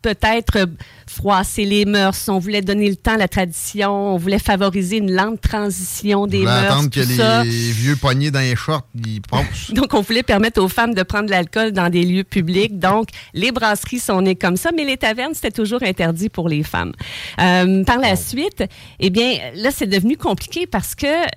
peut-être 0.00 0.56
euh, 0.56 0.66
froisser 1.06 1.64
les 1.64 1.84
mœurs. 1.84 2.28
On 2.28 2.38
voulait 2.38 2.62
donner 2.62 2.88
le 2.88 2.96
temps 2.96 3.14
à 3.14 3.18
la 3.18 3.28
tradition. 3.28 4.14
On 4.14 4.16
voulait 4.16 4.38
favoriser 4.38 4.96
une 4.98 5.12
lente 5.12 5.40
transition 5.40 6.26
des 6.26 6.38
On 6.38 6.40
voulait 6.40 6.52
mœurs. 6.52 6.72
attendre 6.72 6.90
que 6.90 7.00
tout 7.00 7.08
les 7.08 7.16
ça. 7.16 7.42
vieux 7.44 7.96
poignets 7.96 8.30
dans 8.30 8.40
les 8.40 8.56
shorts 8.56 8.86
ils 8.94 9.20
passent. 9.20 9.70
Donc, 9.74 9.92
on 9.94 10.00
voulait 10.00 10.22
permettre 10.22 10.60
aux 10.62 10.68
femmes 10.68 10.94
de 10.94 11.02
prendre 11.02 11.26
de 11.26 11.30
l'alcool 11.32 11.72
dans 11.72 11.88
des 11.90 12.02
lieux 12.04 12.24
publics. 12.24 12.78
Donc, 12.78 13.08
les 13.34 13.52
brasseries 13.52 13.98
sont 13.98 14.22
nées 14.22 14.36
comme 14.36 14.56
ça, 14.56 14.70
mais 14.74 14.84
les 14.84 14.96
tavernes, 14.96 15.34
c'était 15.34 15.50
toujours 15.50 15.82
interdit 15.82 16.28
pour 16.28 16.48
les 16.48 16.62
femmes. 16.62 16.92
Euh, 17.40 17.84
par 17.84 17.98
la 17.98 18.16
suite, 18.16 18.64
eh 19.00 19.10
bien, 19.10 19.34
là, 19.56 19.70
c'est 19.70 19.86
devenu 19.86 20.16
compliqué 20.16 20.66
parce 20.66 20.94
que 20.94 21.06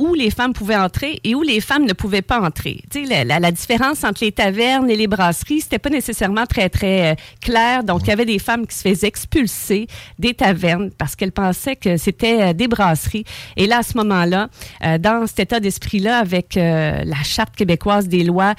où 0.00 0.14
les 0.14 0.30
femmes 0.30 0.54
pouvaient 0.54 0.76
entrer 0.76 1.20
et 1.24 1.34
où 1.34 1.42
les 1.42 1.60
femmes 1.60 1.84
ne 1.84 1.92
pouvaient 1.92 2.22
pas 2.22 2.40
entrer. 2.40 2.82
La, 3.08 3.22
la- 3.24 3.38
la 3.38 3.52
différence 3.52 4.02
entre 4.02 4.24
les 4.24 4.32
tavernes 4.32 4.88
et 4.90 4.96
les 4.96 5.06
brasseries, 5.06 5.60
c'était 5.60 5.78
pas 5.78 5.90
nécessairement 5.90 6.46
très, 6.46 6.70
très 6.70 7.12
euh, 7.12 7.14
clair. 7.42 7.84
Donc, 7.84 8.00
il 8.04 8.08
y 8.08 8.12
avait 8.12 8.24
des 8.24 8.38
femmes 8.38 8.66
qui 8.66 8.74
se 8.76 8.82
faisaient 8.88 9.06
expulser 9.08 9.86
des 10.18 10.32
tavernes 10.32 10.90
parce 10.96 11.16
qu'elles 11.16 11.32
pensaient 11.32 11.76
que 11.76 11.98
c'était 11.98 12.40
euh, 12.40 12.52
des 12.54 12.66
brasseries. 12.66 13.24
Et 13.56 13.66
là, 13.66 13.78
à 13.78 13.82
ce 13.82 13.96
moment-là, 13.98 14.48
euh, 14.86 14.96
dans 14.96 15.26
cet 15.26 15.40
état 15.40 15.60
d'esprit-là, 15.60 16.18
avec 16.18 16.54
la 16.54 17.22
Charte 17.24 17.54
québécoise 17.54 18.08
des 18.08 18.24
lois 18.24 18.54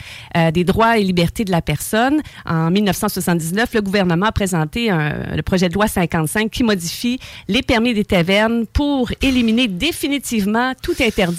des 0.54 0.64
droits 0.64 0.98
et 1.00 1.04
libertés 1.04 1.44
de 1.46 1.52
la 1.52 1.62
personne, 1.62 2.22
en 2.46 2.70
1979, 2.72 3.74
le 3.74 3.82
gouvernement 3.82 4.28
a 4.28 4.32
présenté 4.32 4.90
le 4.92 5.42
projet 5.42 5.70
de 5.70 5.74
loi 5.74 5.88
55 5.88 6.50
qui 6.50 6.64
modifie 6.64 7.20
les 7.48 7.62
permis 7.64 7.94
des 7.94 8.06
tavernes 8.06 8.66
pour 8.68 9.10
éliminer 9.22 9.68
définitivement 9.68 10.74
tout 10.82 10.94
interdit 11.00 11.31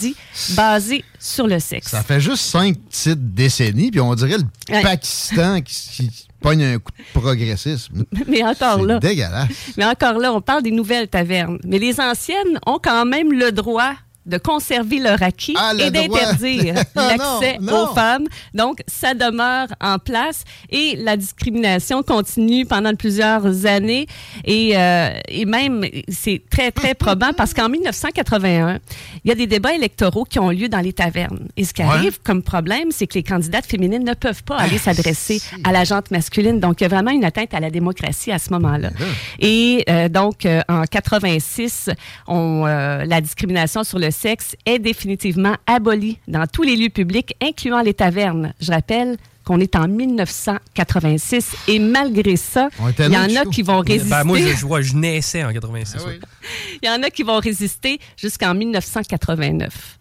basé 0.56 1.04
sur 1.18 1.46
le 1.46 1.58
sexe. 1.58 1.88
Ça 1.90 2.02
fait 2.02 2.20
juste 2.20 2.42
cinq 2.44 2.76
petites 2.78 3.34
décennies, 3.34 3.90
puis 3.90 4.00
on 4.00 4.14
dirait 4.14 4.38
le 4.38 4.44
Ouais. 4.74 4.82
Pakistan 4.82 5.60
qui, 5.60 5.74
qui 6.08 6.10
pogne 6.40 6.64
un 6.64 6.78
coup 6.78 6.90
de 6.96 7.20
progressisme. 7.20 8.04
Mais 8.28 8.42
encore 8.42 8.82
là, 8.84 8.98
dégueulasse. 8.98 9.48
mais 9.76 9.84
encore 9.84 10.18
là, 10.18 10.32
on 10.32 10.40
parle 10.40 10.62
des 10.62 10.70
nouvelles 10.70 11.08
tavernes. 11.08 11.58
Mais 11.64 11.78
les 11.78 12.00
anciennes 12.00 12.58
ont 12.66 12.78
quand 12.82 13.04
même 13.04 13.32
le 13.32 13.52
droit 13.52 13.92
de 14.24 14.38
conserver 14.38 15.00
leur 15.00 15.20
acquis 15.20 15.54
Ah, 15.58 15.72
le 15.74 15.80
et 15.86 15.90
d'interdire 15.90 16.74
droit. 16.74 16.84
l'accès 17.08 17.58
aux 17.60 17.92
femmes. 17.92 18.26
Donc, 18.54 18.78
ça 18.86 19.14
demeure 19.14 19.66
en 19.80 19.98
place 19.98 20.44
et 20.70 20.94
la 20.96 21.16
discrimination 21.16 22.04
continue 22.04 22.64
pendant 22.64 22.94
plusieurs 22.94 23.66
années 23.66 24.06
et, 24.44 24.76
euh, 24.76 25.10
et 25.26 25.44
même, 25.44 25.84
c'est 26.08 26.40
très, 26.48 26.70
très 26.70 26.94
probant 27.04 27.32
parce 27.36 27.52
qu'en 27.52 27.68
1981, 27.68 28.78
il 29.24 29.28
y 29.28 29.32
a 29.32 29.34
des 29.34 29.46
débats 29.46 29.74
électoraux 29.74 30.24
qui 30.24 30.38
ont 30.38 30.50
lieu 30.50 30.68
dans 30.68 30.80
les 30.80 30.92
tavernes. 30.92 31.48
Et 31.56 31.64
ce 31.64 31.72
qui 31.72 31.82
Ouais. 31.82 31.88
arrive 31.88 32.20
comme 32.22 32.42
problème, 32.42 32.88
c'est 32.90 33.06
que 33.06 33.14
les 33.14 33.22
candidates 33.22 33.66
féminines 33.66 34.04
ne 34.04 34.14
peuvent 34.14 34.42
pas 34.44 34.56
aller 34.56 34.76
Ah, 34.76 34.92
s'adresser 34.92 35.38
si. 35.38 35.54
à 35.64 35.72
la 35.72 35.84
jante 35.84 36.10
masculine. 36.10 36.58
Donc, 36.60 36.80
il 36.80 36.84
y 36.84 36.86
a 36.86 36.88
vraiment 36.88 37.10
une 37.12 37.24
atteinte 37.24 37.54
à 37.54 37.60
la 37.60 37.70
démocratie 37.70 38.32
à 38.32 38.38
ce 38.38 38.50
moment-là. 38.50 38.90
Et 39.38 39.84
euh, 39.88 40.08
donc, 40.08 40.44
euh, 40.46 40.60
en 40.68 40.82
86, 40.84 41.90
on, 42.26 42.64
euh, 42.66 43.04
la 43.04 43.20
discrimination 43.20 43.84
sur 43.84 43.98
le 43.98 44.10
sexe 44.10 44.56
est 44.66 44.78
définitivement 44.78 45.54
abolie 45.66 46.18
dans 46.28 46.46
tous 46.46 46.62
les 46.62 46.76
lieux 46.76 46.88
publics, 46.90 47.34
incluant 47.42 47.80
les 47.82 47.94
tavernes. 47.94 48.52
Je 48.60 48.70
rappelle 48.72 49.16
qu'on 49.44 49.58
est 49.60 49.74
en 49.76 49.88
1986 49.88 51.54
et 51.68 51.78
malgré 51.78 52.36
ça, 52.36 52.68
il 52.98 53.12
y 53.12 53.16
en 53.16 53.36
a 53.40 53.44
qui 53.46 53.62
vont 53.62 53.80
résister. 53.80 54.10
Ben, 54.10 54.24
moi, 54.24 54.38
je, 54.38 54.48
je 54.56 54.66
vois, 54.66 54.80
je 54.80 54.94
naissais 54.94 55.44
en 55.44 55.52
86. 55.52 55.96
Ah. 56.06 56.10
Il 56.82 56.86
y 56.86 56.90
en 56.90 57.02
a 57.02 57.10
qui 57.10 57.22
vont 57.22 57.38
résister 57.38 57.98
jusqu'en 58.16 58.54
1989. 58.54 59.98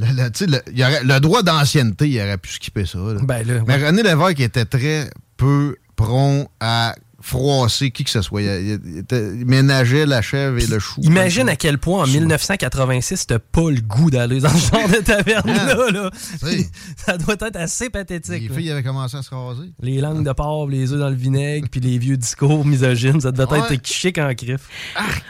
Le, 0.00 0.06
le- 0.06 0.30
tu 0.30 0.44
sais, 0.44 0.46
le- 0.46 0.62
il 0.70 0.78
y 0.78 0.84
aurait- 0.84 1.02
le 1.02 1.18
droit 1.20 1.42
d'ancienneté, 1.42 2.08
il 2.08 2.20
aurait 2.20 2.38
pu 2.38 2.50
skipper 2.52 2.86
ça. 2.86 2.98
là. 2.98 3.20
Ben 3.22 3.44
là, 3.46 3.62
Mais 3.66 3.74
ouais. 3.76 3.86
René 3.86 4.02
Lévesque 4.02 4.40
était 4.40 4.64
très 4.64 5.10
peu 5.36 5.76
prompt 5.96 6.48
à 6.60 6.94
froisser 7.20 7.90
qui 7.90 8.04
que 8.04 8.10
ce 8.10 8.22
soit. 8.22 8.42
Il, 8.42 8.46
il- 8.48 8.80
il 8.92 8.98
était- 8.98 9.34
il 9.34 9.44
ménageait 9.44 10.06
la 10.06 10.22
chèvre 10.22 10.58
et 10.58 10.66
le 10.66 10.78
chou. 10.78 11.00
Imagine 11.02 11.48
à 11.48 11.56
quel 11.56 11.78
point 11.78 12.04
en 12.04 12.06
1986, 12.06 13.26
t'as 13.26 13.38
pas 13.40 13.70
le 13.70 13.80
goût 13.80 14.10
d'aller 14.10 14.40
dans 14.40 14.48
ce 14.50 14.70
genre 14.70 14.88
de 14.88 14.96
taverne-là. 14.98 15.90
là. 15.90 16.10
Oui. 16.44 16.66
Ça 16.96 17.18
doit 17.18 17.34
être 17.40 17.56
assez 17.56 17.90
pathétique. 17.90 18.42
Les 18.42 18.48
là. 18.48 18.54
filles 18.54 18.70
avaient 18.70 18.82
commencé 18.84 19.16
à 19.16 19.22
se 19.22 19.34
raser. 19.34 19.70
Les 19.80 20.00
langues 20.00 20.24
de 20.24 20.32
porc, 20.32 20.68
les 20.68 20.92
œufs 20.92 20.98
dans 21.00 21.08
le 21.08 21.16
vinaigre, 21.16 21.66
puis 21.70 21.80
les 21.80 21.98
vieux 21.98 22.16
discours 22.16 22.64
misogynes, 22.64 23.20
ça 23.20 23.32
devait 23.32 23.48
Ouais. 23.48 23.74
être 23.74 23.86
chic 23.86 24.18
en 24.18 24.32
griffe. 24.32 24.68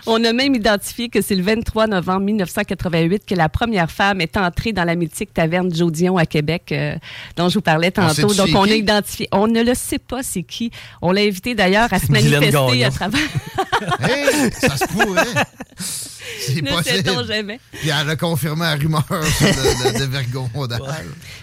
On 0.06 0.22
a 0.24 0.32
même 0.32 0.54
identifié 0.54 1.08
que 1.08 1.22
c'est 1.22 1.34
le 1.36 1.42
23 1.42 1.86
novembre 1.86 2.20
1988 2.26 3.24
que 3.26 3.34
la 3.34 3.48
première 3.48 3.90
femme 3.90 4.20
est 4.20 4.36
entrée 4.36 4.72
dans 4.72 4.84
la 4.84 4.94
mythique 4.94 5.32
taverne 5.32 5.74
Joe 5.74 5.90
Dion 5.92 6.16
à 6.18 6.26
Québec, 6.26 6.72
euh, 6.72 6.96
dont 7.36 7.48
je 7.48 7.54
vous 7.54 7.60
parlais 7.62 7.90
tantôt. 7.92 8.34
Donc, 8.34 8.48
on 8.54 8.64
a 8.64 8.74
identifié. 8.74 9.28
On 9.32 9.46
ne 9.46 9.62
le 9.62 9.74
sait 9.74 9.98
pas 9.98 10.22
c'est 10.22 10.42
qui. 10.42 10.70
On 11.00 11.12
l'a 11.12 11.20
invité 11.22 11.54
d'ailleurs 11.54 11.77
à 11.84 11.98
se 11.98 12.10
manifester 12.10 12.50
Gagnon. 12.50 12.82
à 12.86 12.90
travers. 12.90 13.20
Hey, 14.00 14.50
ça 14.52 14.76
se 14.76 14.86
pourrait. 14.88 15.22
C'est 16.40 16.62
ne 16.62 16.68
possible. 16.70 16.96
sait-on 17.08 17.24
jamais. 17.24 17.60
Puis 17.72 17.88
elle 17.90 18.08
a 18.10 18.16
confirmé 18.16 18.62
la 18.62 18.74
rumeur 18.74 19.04
de, 19.10 19.98
de, 19.98 20.04
vergondage. 20.04 20.80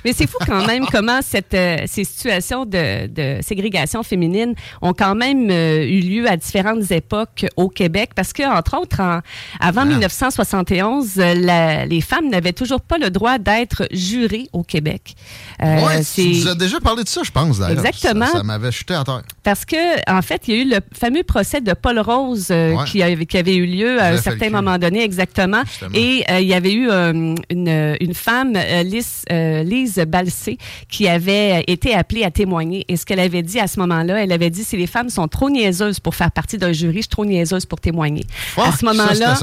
Mais 0.04 0.13
c'est 0.13 0.27
fou 0.27 0.38
quand 0.46 0.65
même 0.65 0.86
comment 0.92 1.20
cette, 1.22 1.54
euh, 1.54 1.77
ces 1.88 2.04
situations 2.04 2.65
de, 2.65 3.08
de 3.08 3.42
ségrégation 3.42 4.04
féminine 4.04 4.54
ont 4.82 4.94
quand 4.94 5.15
même 5.15 5.50
euh, 5.50 5.84
eu 5.86 6.00
lieu 6.01 6.30
à 6.30 6.38
différentes 6.38 6.89
époques 6.92 7.46
au 7.56 7.70
Québec 7.70 8.12
parce 8.15 8.34
que, 8.34 8.44
entre 8.44 8.77
autres, 8.80 9.00
en- 9.01 9.22
avant 9.60 9.82
Ah. 9.82 9.86
1971, 9.86 11.18
euh, 11.18 11.34
la- 11.36 11.86
les 11.86 12.01
femmes 12.01 12.30
n'avaient 12.30 12.54
toujours 12.54 12.82
pas 12.82 12.98
le 12.98 13.10
droit 13.10 13.38
d'être 13.38 13.88
jurées 13.92 14.48
au 14.54 14.63
Québec. 14.63 15.15
Euh, 15.63 15.86
ouais, 15.86 16.04
c'est- 16.04 16.22
tu 16.24 16.30
nous 16.39 16.48
as 16.48 16.56
déjà 16.56 16.80
parlé 16.80 17.04
de 17.04 17.10
ça, 17.10 17.22
je 17.24 17.32
pense, 17.32 17.60
d'ailleurs. 17.60 17.77
Exactement. 17.86 18.25
Ça, 18.27 18.34
ça 18.34 18.44
m'avait 18.44 18.72
jeté 18.72 18.94
à 18.94 19.04
terre. 19.04 19.22
Parce 19.44 19.65
que, 19.65 20.12
en 20.12 20.22
fait, 20.22 20.44
il 20.48 20.54
y 20.56 20.58
a 20.60 20.62
eu 20.63 20.70
le 20.70 20.80
fameux 20.98 21.24
procès 21.24 21.62
de 21.62 21.74
Paul 21.74 22.00
Rose 22.00 22.48
euh, 22.51 22.74
Ouais. 22.74 22.84
qui, 22.86 23.01
avait, 23.04 23.25
qui 23.25 23.38
avait 23.38 23.56
eu 23.56 23.65
lieu 23.65 24.00
à 24.01 24.08
un 24.08 24.18
certain 24.18 24.39
Falcu. 24.39 24.51
Moment 24.77 24.89
donné, 24.89 25.03
exactement. 25.03 25.63
Justement. 25.65 25.91
Et 25.94 26.24
euh, 26.29 26.39
il 26.39 26.48
y 26.48 26.53
avait 26.53 26.74
eu 26.74 26.89
euh, 26.89 27.36
une, 27.50 27.98
une 28.00 28.13
femme, 28.13 28.53
euh, 28.55 28.84
Lise, 28.84 29.24
Lise 29.29 30.03
Balsé, 30.08 30.58
qui 30.89 31.08
avait 31.08 31.63
été 31.67 31.94
appelée 31.94 32.24
à 32.24 32.32
témoigner. 32.32 32.86
Et 32.88 32.98
ce 32.98 33.05
qu'elle 33.05 33.20
avait 33.20 33.44
dit 33.44 33.60
à 33.60 33.67
ce 33.67 33.79
moment-là, 33.79 34.24
elle 34.24 34.32
avait 34.32 34.50
dit 34.50 34.63
si 34.63 34.77
les 34.77 34.88
femmes 34.88 35.10
sont 35.10 35.27
trop 35.27 35.50
niaiseuses 35.50 36.00
pour 36.00 36.15
faire 36.15 36.32
partie 36.32 36.58
d'un 36.58 36.72
jury, 36.72 36.98
je 36.98 37.01
suis 37.01 37.10
trop 37.10 37.25
niaiseuse 37.25 37.65
pour 37.65 37.79
témoigner. 37.79 38.25
à 38.58 38.72
Fuck, 38.72 38.79
ce 38.79 38.86
moment-là, 38.86 39.36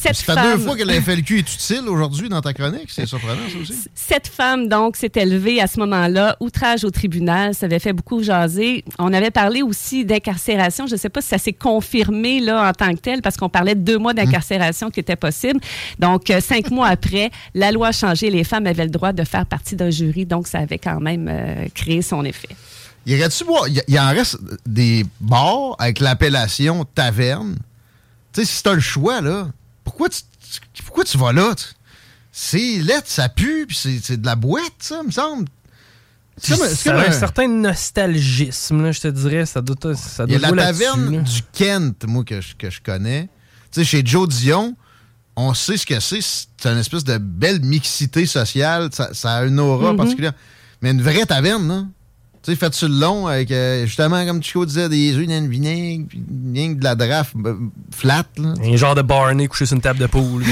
cette 0.00 0.16
Ça 0.16 0.34
fait 0.34 0.56
deux 0.56 0.58
fois 0.58 0.76
que 0.76 0.82
la 0.82 1.00
FLQ 1.00 1.38
est 1.38 1.54
utile 1.54 1.88
aujourd'hui 1.88 2.28
dans 2.28 2.40
ta 2.40 2.52
chronique. 2.52 2.88
C'est 2.88 3.06
surprenant, 3.06 3.42
ça 3.52 3.58
aussi. 3.58 3.74
Cette 3.94 4.28
femme, 4.28 4.68
donc, 4.68 4.96
s'est 4.96 5.12
élevée 5.14 5.60
à 5.60 5.66
ce 5.66 5.78
moment-là, 5.80 6.36
outrage 6.40 6.84
au 6.84 6.90
tribunal. 6.90 7.54
Ça 7.54 7.66
avait 7.66 7.78
fait 7.78 7.92
beaucoup 7.92 8.22
jaser. 8.22 8.84
On 8.98 9.12
avait 9.12 9.30
parlé 9.30 9.62
aussi 9.62 10.04
d'incarcération. 10.04 10.86
Je 10.86 10.94
ne 10.94 10.98
sais 10.98 11.08
pas 11.08 11.20
si 11.20 11.28
ça 11.28 11.38
s'est 11.38 11.52
confirmé 11.52 12.40
là 12.40 12.68
en 12.68 12.72
tant 12.72 12.94
que 12.94 13.00
tel, 13.00 13.22
parce 13.22 13.36
qu'on 13.36 13.48
parlait 13.48 13.74
de 13.74 13.80
deux 13.80 13.98
mois 13.98 14.14
d'incarcération 14.14 14.90
qui 14.90 15.00
était 15.00 15.16
possible. 15.16 15.60
Donc, 15.98 16.30
euh, 16.30 16.40
cinq 16.40 16.70
mois 16.70 16.88
après, 16.88 17.30
la 17.54 17.72
loi 17.72 17.88
a 17.88 17.92
changé. 17.92 18.30
Les 18.30 18.44
femmes 18.44 18.66
avaient 18.66 18.84
le 18.84 18.90
droit 18.90 19.12
de 19.12 19.24
faire 19.24 19.46
partie 19.46 19.76
d'un 19.76 19.90
jury. 19.90 20.26
Donc, 20.26 20.46
ça 20.46 20.58
avait 20.60 20.78
quand 20.78 21.00
même 21.00 21.28
euh, 21.28 21.66
créé 21.74 22.02
son 22.02 22.24
effet. 22.24 22.48
Il 23.06 23.28
tu 23.28 23.44
boire? 23.44 23.66
Il 23.68 23.82
il 23.88 23.98
en 23.98 24.10
reste 24.10 24.38
des 24.66 25.04
bars 25.20 25.74
avec 25.78 26.00
l'appellation 26.00 26.84
taverne? 26.94 27.56
Tu 28.32 28.40
sais, 28.40 28.46
si 28.46 28.62
t'as 28.62 28.74
le 28.74 28.80
choix, 28.80 29.20
là, 29.20 29.48
pourquoi 30.00 30.08
tu, 30.08 30.60
tu- 30.72 30.82
pourquoi 30.82 31.04
tu 31.04 31.18
vas 31.18 31.32
là? 31.32 31.54
tu? 31.54 31.64
C'est 32.32 32.78
lettre, 32.78 33.06
ça 33.08 33.28
pue, 33.28 33.66
puis 33.66 33.76
c'est 33.76 33.98
c'est 34.02 34.16
de 34.20 34.24
la 34.26 34.36
boîte, 34.36 34.72
ça, 34.80 35.02
me 35.02 35.10
semble. 35.10 35.46
C'est 36.38 36.56
comme- 36.84 36.96
un 37.00 37.08
un- 37.08 37.12
certain 37.12 37.48
nostalgisme, 37.48 38.82
là, 38.82 38.92
je 38.92 39.00
te 39.00 39.08
dirais. 39.08 39.44
Ça 39.46 39.60
doit, 39.60 39.94
ça 39.94 40.24
Il 40.26 40.34
y 40.34 40.38
doit 40.38 40.48
a 40.48 40.50
la 40.52 40.66
taverne 40.66 41.16
là. 41.16 41.20
du 41.22 41.42
Kent, 41.52 42.04
moi, 42.06 42.24
que 42.24 42.40
je, 42.40 42.54
que 42.54 42.70
je 42.70 42.80
connais. 42.80 43.28
Tu 43.72 43.80
sais, 43.80 43.84
chez 43.84 44.02
Joe 44.04 44.26
Dion, 44.28 44.74
on 45.36 45.52
sait 45.54 45.76
ce 45.76 45.84
que 45.84 46.00
c'est. 46.00 46.20
C'est 46.22 46.68
une 46.70 46.78
espèce 46.78 47.04
de 47.04 47.18
belle 47.18 47.60
mixité 47.60 48.24
sociale. 48.26 48.88
Ça, 48.92 49.12
ça 49.12 49.34
a 49.36 49.44
une 49.44 49.60
aura 49.60 49.90
Mhm. 49.92 49.98
particulière. 49.98 50.32
Mais 50.80 50.92
une 50.92 51.02
vraie 51.02 51.26
taverne, 51.26 51.68
là. 51.68 51.84
Tu 52.42 52.52
sais, 52.52 52.56
faites 52.56 52.72
sur 52.72 52.88
le 52.88 52.94
long 52.98 53.26
avec, 53.26 53.50
euh, 53.50 53.84
justement, 53.84 54.24
comme 54.24 54.42
Chico 54.42 54.64
disait, 54.64 54.88
des 54.88 55.14
œufs 55.14 55.26
dans 55.26 55.42
le 55.44 55.48
vinaigre, 55.50 56.06
puis 56.08 56.22
rien 56.54 56.72
que 56.74 56.78
de 56.78 56.84
la 56.84 56.94
draft 56.94 57.34
euh, 57.44 57.54
flat, 57.94 58.24
là. 58.38 58.54
Un 58.64 58.76
genre 58.76 58.94
de 58.94 59.02
Barney 59.02 59.46
couché 59.46 59.66
sur 59.66 59.74
une 59.76 59.82
table 59.82 59.98
de 59.98 60.06
poule. 60.06 60.42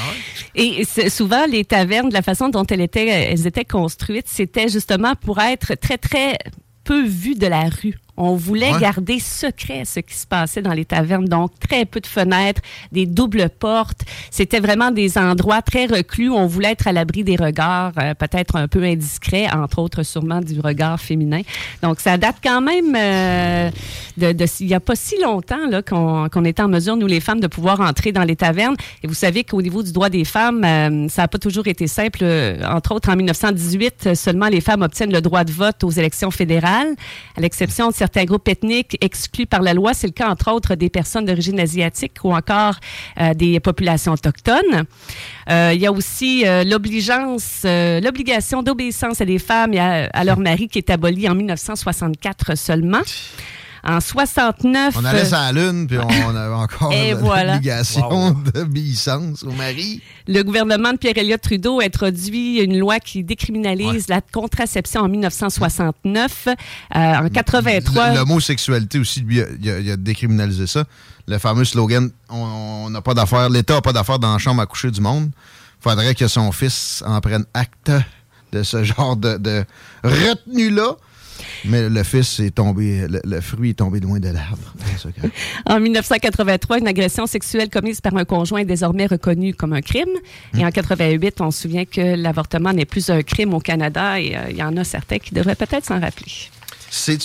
Et 0.56 0.84
c'est- 0.84 1.08
souvent, 1.08 1.46
les 1.46 1.64
tavernes, 1.64 2.08
de 2.08 2.14
la 2.14 2.22
façon 2.22 2.48
dont 2.48 2.64
elles 2.64 2.80
étaient, 2.80 3.06
elles 3.06 3.46
étaient 3.46 3.64
construites, 3.64 4.26
c'était 4.28 4.68
justement 4.68 5.14
pour 5.14 5.38
être 5.40 5.74
très, 5.74 5.98
très 5.98 6.36
peu 6.82 7.04
vues 7.06 7.34
de 7.36 7.46
la 7.46 7.68
rue. 7.68 7.94
On 8.16 8.34
voulait 8.34 8.72
Ouais. 8.72 8.80
garder 8.80 9.18
secret 9.20 9.84
ce 9.84 10.00
qui 10.00 10.14
se 10.14 10.26
passait 10.26 10.62
dans 10.62 10.72
les 10.72 10.84
tavernes, 10.84 11.26
donc 11.26 11.50
très 11.60 11.84
peu 11.84 12.00
de 12.00 12.06
fenêtres, 12.06 12.62
des 12.92 13.06
doubles 13.06 13.48
portes. 13.50 14.00
C'était 14.30 14.60
vraiment 14.60 14.90
des 14.90 15.18
endroits 15.18 15.62
très 15.62 15.86
reclus. 15.86 16.30
On 16.30 16.46
voulait 16.46 16.72
être 16.72 16.86
à 16.88 16.92
l'abri 16.92 17.24
des 17.24 17.36
regards, 17.36 17.92
euh, 17.98 18.14
peut-être 18.14 18.56
un 18.56 18.68
peu 18.68 18.82
indiscrets, 18.82 19.48
entre 19.52 19.78
autres 19.80 20.02
sûrement 20.02 20.40
du 20.40 20.58
regard 20.60 21.00
féminin. 21.00 21.42
Donc 21.82 22.00
ça 22.00 22.16
date 22.16 22.36
quand 22.42 22.60
même 22.60 22.94
euh, 22.96 23.70
de, 24.16 24.32
de- 24.32 24.46
il 24.60 24.66
n'y 24.66 24.74
a 24.74 24.80
pas 24.80 24.96
si 24.96 25.20
longtemps 25.20 25.66
là 25.68 25.82
qu'on 25.82 26.28
qu'on 26.28 26.44
était 26.44 26.62
en 26.62 26.68
mesure, 26.68 26.96
nous 26.96 27.06
les 27.06 27.20
femmes, 27.20 27.40
de 27.40 27.46
pouvoir 27.46 27.80
entrer 27.80 28.12
dans 28.12 28.22
les 28.24 28.36
tavernes. 28.36 28.76
Et 29.02 29.06
vous 29.06 29.14
savez 29.14 29.44
qu'au 29.44 29.60
niveau 29.62 29.82
du 29.82 29.92
droit 29.92 30.08
des 30.08 30.24
femmes, 30.24 30.64
euh, 30.64 31.08
ça 31.08 31.22
n'a 31.22 31.28
pas 31.28 31.38
toujours 31.38 31.66
été 31.66 31.86
simple. 31.86 32.20
Euh, 32.22 32.58
Entre 32.68 32.92
autres, 32.94 33.10
en 33.10 33.16
1918, 33.16 33.94
euh, 34.06 34.14
seulement 34.14 34.48
les 34.48 34.60
femmes 34.60 34.82
obtiennent 34.82 35.12
le 35.12 35.20
droit 35.20 35.44
de 35.44 35.52
vote 35.52 35.84
aux 35.84 35.90
élections 35.90 36.30
fédérales, 36.30 36.94
à 37.36 37.40
l'exception 37.40 37.88
de 37.90 37.94
certains 37.94 38.24
groupes 38.24 38.48
ethniques 38.48 38.96
exclus 39.00 39.46
par 39.46 39.62
la 39.62 39.74
loi. 39.74 39.92
C'est 39.94 40.06
le 40.06 40.12
cas, 40.12 40.28
entre 40.28 40.50
autres, 40.52 40.74
des 40.74 40.88
personnes 40.90 41.24
d'origine 41.26 41.60
asiatique 41.60 42.12
ou 42.24 42.34
encore 42.34 42.76
des 43.36 43.60
populations 43.60 44.12
autochtones. 44.12 44.84
Euh, 45.50 45.72
il 45.74 45.80
y 45.80 45.86
a 45.86 45.92
aussi 45.92 46.44
l'obligeance, 46.64 47.64
l'obligation 47.64 48.62
d'obéissance 48.62 49.20
à 49.20 49.24
des 49.24 49.38
femmes 49.38 49.74
et 49.74 49.80
à 49.80 50.24
leur 50.24 50.38
mari 50.38 50.68
qui 50.68 50.78
est 50.78 50.90
abolie 50.90 51.28
en 51.28 51.34
1964 51.34 52.56
seulement. 52.56 53.02
En 53.88 54.00
69... 54.00 54.94
On 54.98 55.04
allait 55.04 55.20
euh, 55.20 55.24
sur 55.24 55.36
la 55.36 55.52
lune, 55.52 55.86
puis 55.86 55.96
on 55.98 56.36
avait 56.36 56.54
encore 56.54 56.92
Et 56.92 57.14
voilà. 57.14 57.54
l'obligation 57.54 58.32
d'obéissance 58.52 59.42
au 59.44 59.52
mari. 59.52 60.02
Le 60.26 60.42
gouvernement 60.42 60.92
de 60.92 60.98
Pierre-Éliott 60.98 61.40
Trudeau 61.40 61.80
a 61.80 61.84
introduit 61.84 62.58
une 62.58 62.78
loi 62.78 62.98
qui 62.98 63.22
décriminalise 63.22 64.08
la 64.08 64.20
contraception 64.20 65.02
en 65.02 65.08
1969. 65.08 66.48
Euh, 66.48 66.54
en 66.94 67.28
83... 67.28 68.10
Le- 68.10 68.14
L'homosexualité 68.16 68.98
aussi, 68.98 69.20
lui, 69.20 69.40
il 69.60 69.70
a, 69.70 69.78
il 69.78 69.90
a 69.90 69.96
décriminalisé 69.96 70.66
ça. 70.66 70.84
Le 71.28 71.38
fameux 71.38 71.64
slogan 71.64 72.10
on 72.28 72.36
on 72.86 72.90
n'a 72.90 73.02
pas 73.02 73.14
d'affaires, 73.14 73.48
l'État 73.48 73.74
n'a 73.74 73.80
pas 73.82 73.92
d'affaires 73.92 74.18
dans 74.20 74.32
la 74.32 74.38
chambre 74.38 74.62
à 74.62 74.66
coucher 74.66 74.90
du 74.92 75.00
monde. 75.00 75.30
faudrait 75.80 76.14
que 76.14 76.28
son 76.28 76.52
fils 76.52 77.02
en 77.06 77.20
prenne 77.20 77.44
acte 77.54 77.90
de 78.52 78.62
ce 78.62 78.84
genre 78.84 79.16
de, 79.16 79.36
de 79.36 79.64
retenue-là. 80.04 80.96
Mais 81.64 81.88
le 81.88 82.02
fils 82.02 82.40
est 82.40 82.50
tombé, 82.54 83.06
le, 83.08 83.20
le 83.24 83.40
fruit 83.40 83.70
est 83.70 83.74
tombé 83.74 84.00
loin 84.00 84.18
de 84.20 84.28
l'arbre. 84.28 84.74
En 85.66 85.80
1983, 85.80 86.78
une 86.78 86.88
agression 86.88 87.26
sexuelle 87.26 87.68
commise 87.70 88.00
par 88.00 88.16
un 88.16 88.24
conjoint 88.24 88.60
est 88.60 88.64
désormais 88.64 89.06
reconnue 89.06 89.54
comme 89.54 89.72
un 89.72 89.80
crime. 89.80 90.08
Et 90.56 90.64
en 90.64 90.70
88, 90.70 91.40
on 91.40 91.50
se 91.50 91.62
souvient 91.62 91.84
que 91.84 92.14
l'avortement 92.16 92.72
n'est 92.72 92.84
plus 92.84 93.10
un 93.10 93.22
crime 93.22 93.54
au 93.54 93.60
Canada 93.60 94.20
et 94.20 94.36
euh, 94.36 94.40
il 94.50 94.56
y 94.56 94.62
en 94.62 94.76
a 94.76 94.84
certains 94.84 95.18
qui 95.18 95.34
devraient 95.34 95.54
peut-être 95.56 95.84
s'en 95.84 96.00
rappeler. 96.00 96.32
C'est 96.90 97.18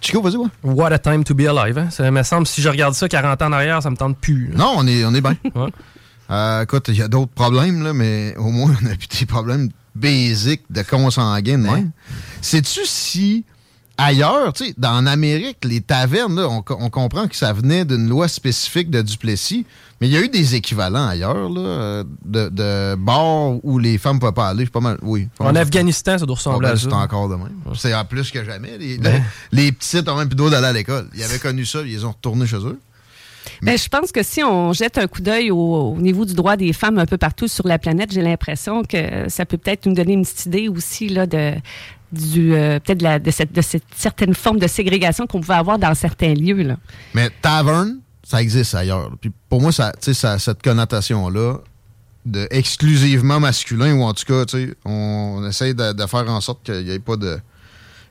Chico, 0.00 0.22
vas-y, 0.22 0.36
ouais. 0.36 0.48
What 0.62 0.92
a 0.92 0.98
time 0.98 1.24
to 1.24 1.34
be 1.34 1.42
alive. 1.46 1.76
Hein? 1.78 1.90
Ça 1.90 2.10
me 2.10 2.22
semble, 2.22 2.46
si 2.46 2.62
je 2.62 2.68
regarde 2.68 2.94
ça 2.94 3.08
40 3.08 3.42
ans 3.42 3.46
en 3.46 3.52
arrière, 3.52 3.82
ça 3.82 3.90
me 3.90 3.96
tente 3.96 4.16
plus. 4.18 4.48
là. 4.52 4.58
Non, 4.58 4.74
on 4.76 4.86
est, 4.86 5.04
on 5.04 5.14
est 5.14 5.20
bien. 5.20 5.36
Ouais. 5.54 5.70
Euh, 6.30 6.62
écoute, 6.62 6.86
il 6.88 6.96
y 6.96 7.02
a 7.02 7.08
d'autres 7.08 7.32
problèmes, 7.32 7.82
là, 7.82 7.94
mais 7.94 8.34
au 8.36 8.50
moins, 8.50 8.74
on 8.82 8.86
a 8.86 8.94
plus 8.94 9.08
des 9.20 9.24
problèmes 9.26 9.70
basiques 9.94 10.62
de 10.70 10.82
consanguin 10.82 11.56
de 11.58 11.62
même. 11.64 11.90
Sais-tu 12.42 12.80
si 12.84 13.44
ailleurs, 13.98 14.52
tu 14.54 14.66
sais, 14.66 14.74
dans 14.78 15.04
Amérique, 15.06 15.58
les 15.64 15.80
tavernes, 15.80 16.36
là, 16.36 16.48
on, 16.48 16.64
on 16.68 16.88
comprend 16.90 17.28
que 17.28 17.36
ça 17.36 17.52
venait 17.52 17.84
d'une 17.84 18.08
loi 18.08 18.28
spécifique 18.28 18.88
de 18.90 19.02
Duplessis, 19.02 19.66
mais 20.00 20.06
il 20.06 20.12
y 20.12 20.16
a 20.16 20.20
eu 20.20 20.28
des 20.28 20.54
équivalents 20.54 21.08
ailleurs, 21.08 21.50
là, 21.50 21.60
euh, 21.60 22.04
de, 22.24 22.48
de 22.48 22.94
bars 22.94 23.56
où 23.64 23.78
les 23.78 23.98
femmes 23.98 24.16
ne 24.16 24.20
pouvaient 24.20 24.32
pas 24.32 24.48
aller. 24.48 24.64
Pas 24.66 24.80
mal, 24.80 24.96
oui. 25.02 25.28
En 25.40 25.54
Afghanistan, 25.56 26.16
ça 26.16 26.24
doit 26.24 26.36
ressembler 26.36 26.68
à 26.68 26.76
ça. 26.76 26.88
C'est 26.88 26.92
encore 26.94 27.28
de 27.28 27.34
même. 27.34 27.52
C'est 27.74 27.92
en 27.92 28.04
plus 28.04 28.30
que 28.30 28.44
jamais. 28.44 28.78
Les, 28.78 28.96
les, 28.96 29.22
les 29.50 29.72
petites 29.72 30.08
ont 30.08 30.16
même 30.16 30.28
plus 30.28 30.36
d'eau 30.36 30.50
d'aller 30.50 30.68
à 30.68 30.72
l'école. 30.72 31.08
Ils 31.14 31.22
avaient 31.24 31.40
connu 31.40 31.66
ça, 31.66 31.80
ils 31.84 32.06
ont 32.06 32.12
retourné 32.12 32.46
chez 32.46 32.58
eux. 32.58 32.78
Mais 33.62 33.76
je 33.76 33.88
pense 33.88 34.12
que 34.12 34.22
si 34.22 34.44
on 34.44 34.72
jette 34.72 34.98
un 34.98 35.06
coup 35.06 35.22
d'œil 35.22 35.50
au, 35.50 35.56
au 35.56 35.96
niveau 35.96 36.24
du 36.24 36.34
droit 36.34 36.56
des 36.56 36.72
femmes 36.72 36.98
un 36.98 37.06
peu 37.06 37.16
partout 37.16 37.48
sur 37.48 37.66
la 37.66 37.78
planète, 37.78 38.12
j'ai 38.12 38.22
l'impression 38.22 38.84
que 38.84 39.28
ça 39.28 39.46
peut 39.46 39.56
peut-être 39.56 39.86
nous 39.86 39.94
donner 39.94 40.12
une 40.12 40.22
petite 40.22 40.46
idée 40.46 40.68
aussi 40.68 41.08
là, 41.08 41.26
de, 41.26 41.54
du 42.12 42.54
euh, 42.54 42.78
peut-être 42.80 43.22
de, 43.22 43.30
cette, 43.30 43.52
de 43.52 43.60
cette 43.60 43.84
certaine 43.96 44.34
forme 44.34 44.58
de 44.58 44.66
ségrégation 44.66 45.26
qu'on 45.26 45.40
pouvait 45.40 45.54
avoir 45.54 45.78
dans 45.78 45.94
certains 45.94 46.34
lieux. 46.34 46.62
Là. 46.62 46.76
Mais 47.14 47.30
taverne, 47.42 47.98
ça 48.22 48.40
existe 48.42 48.74
ailleurs. 48.74 49.10
Puis 49.20 49.32
pour 49.48 49.60
moi, 49.60 49.72
ça, 49.72 49.92
tu 49.92 50.06
sais, 50.06 50.14
ça, 50.14 50.38
cette 50.38 50.62
connotation-là 50.62 51.58
de 52.26 52.46
exclusivement 52.50 53.40
masculin, 53.40 53.94
ou 53.94 54.02
en 54.02 54.12
tout 54.12 54.24
cas, 54.26 54.44
on, 54.84 55.46
essaye 55.48 55.74
de, 55.74 55.92
de 55.92 56.06
faire 56.06 56.28
en 56.28 56.40
sorte 56.40 56.62
qu'il 56.64 56.84
n'y 56.84 56.90
ait 56.90 56.98
pas 56.98 57.16
de 57.16 57.38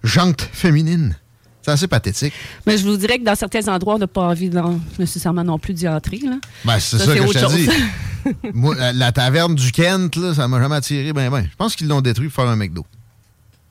jante 0.04 0.42
féminine. 0.42 1.16
C'est 1.62 1.72
assez 1.72 1.88
pathétique. 1.88 2.34
Mais 2.66 2.78
je 2.78 2.86
vous 2.86 2.96
dirais 2.96 3.20
que 3.20 3.26
dans 3.26 3.36
certains 3.36 3.68
endroits, 3.68 3.96
on 3.96 4.00
n'a 4.00 4.08
pas 4.08 4.22
envie 4.22 4.50
non- 4.50 4.80
nécessairement 4.98 5.44
non 5.44 5.60
plus 5.60 5.74
d'y 5.74 5.88
entrer. 5.88 6.20
Là. 6.20 6.38
Ben, 6.64 6.80
c'est 6.80 6.98
ça, 6.98 7.14
que 7.14 7.28
je 7.28 7.34
te 7.34 7.56
dis. 7.56 7.66
chose. 7.66 8.34
Moi, 8.54 8.74
la, 8.76 8.94
la 8.94 9.12
taverne 9.12 9.54
du 9.54 9.72
Kent, 9.72 10.16
là, 10.16 10.34
ça 10.34 10.48
m'a 10.48 10.62
jamais 10.62 10.78
attiré. 10.78 11.12
Ben, 11.14 11.30
ben. 11.30 11.44
Je 11.44 11.56
pense 11.58 11.76
qu'ils 11.76 11.88
l'ont 11.88 12.02
détruit 12.02 12.30
pour 12.30 12.42
faire 12.42 12.52
un 12.52 12.56
McDo. 12.56 12.86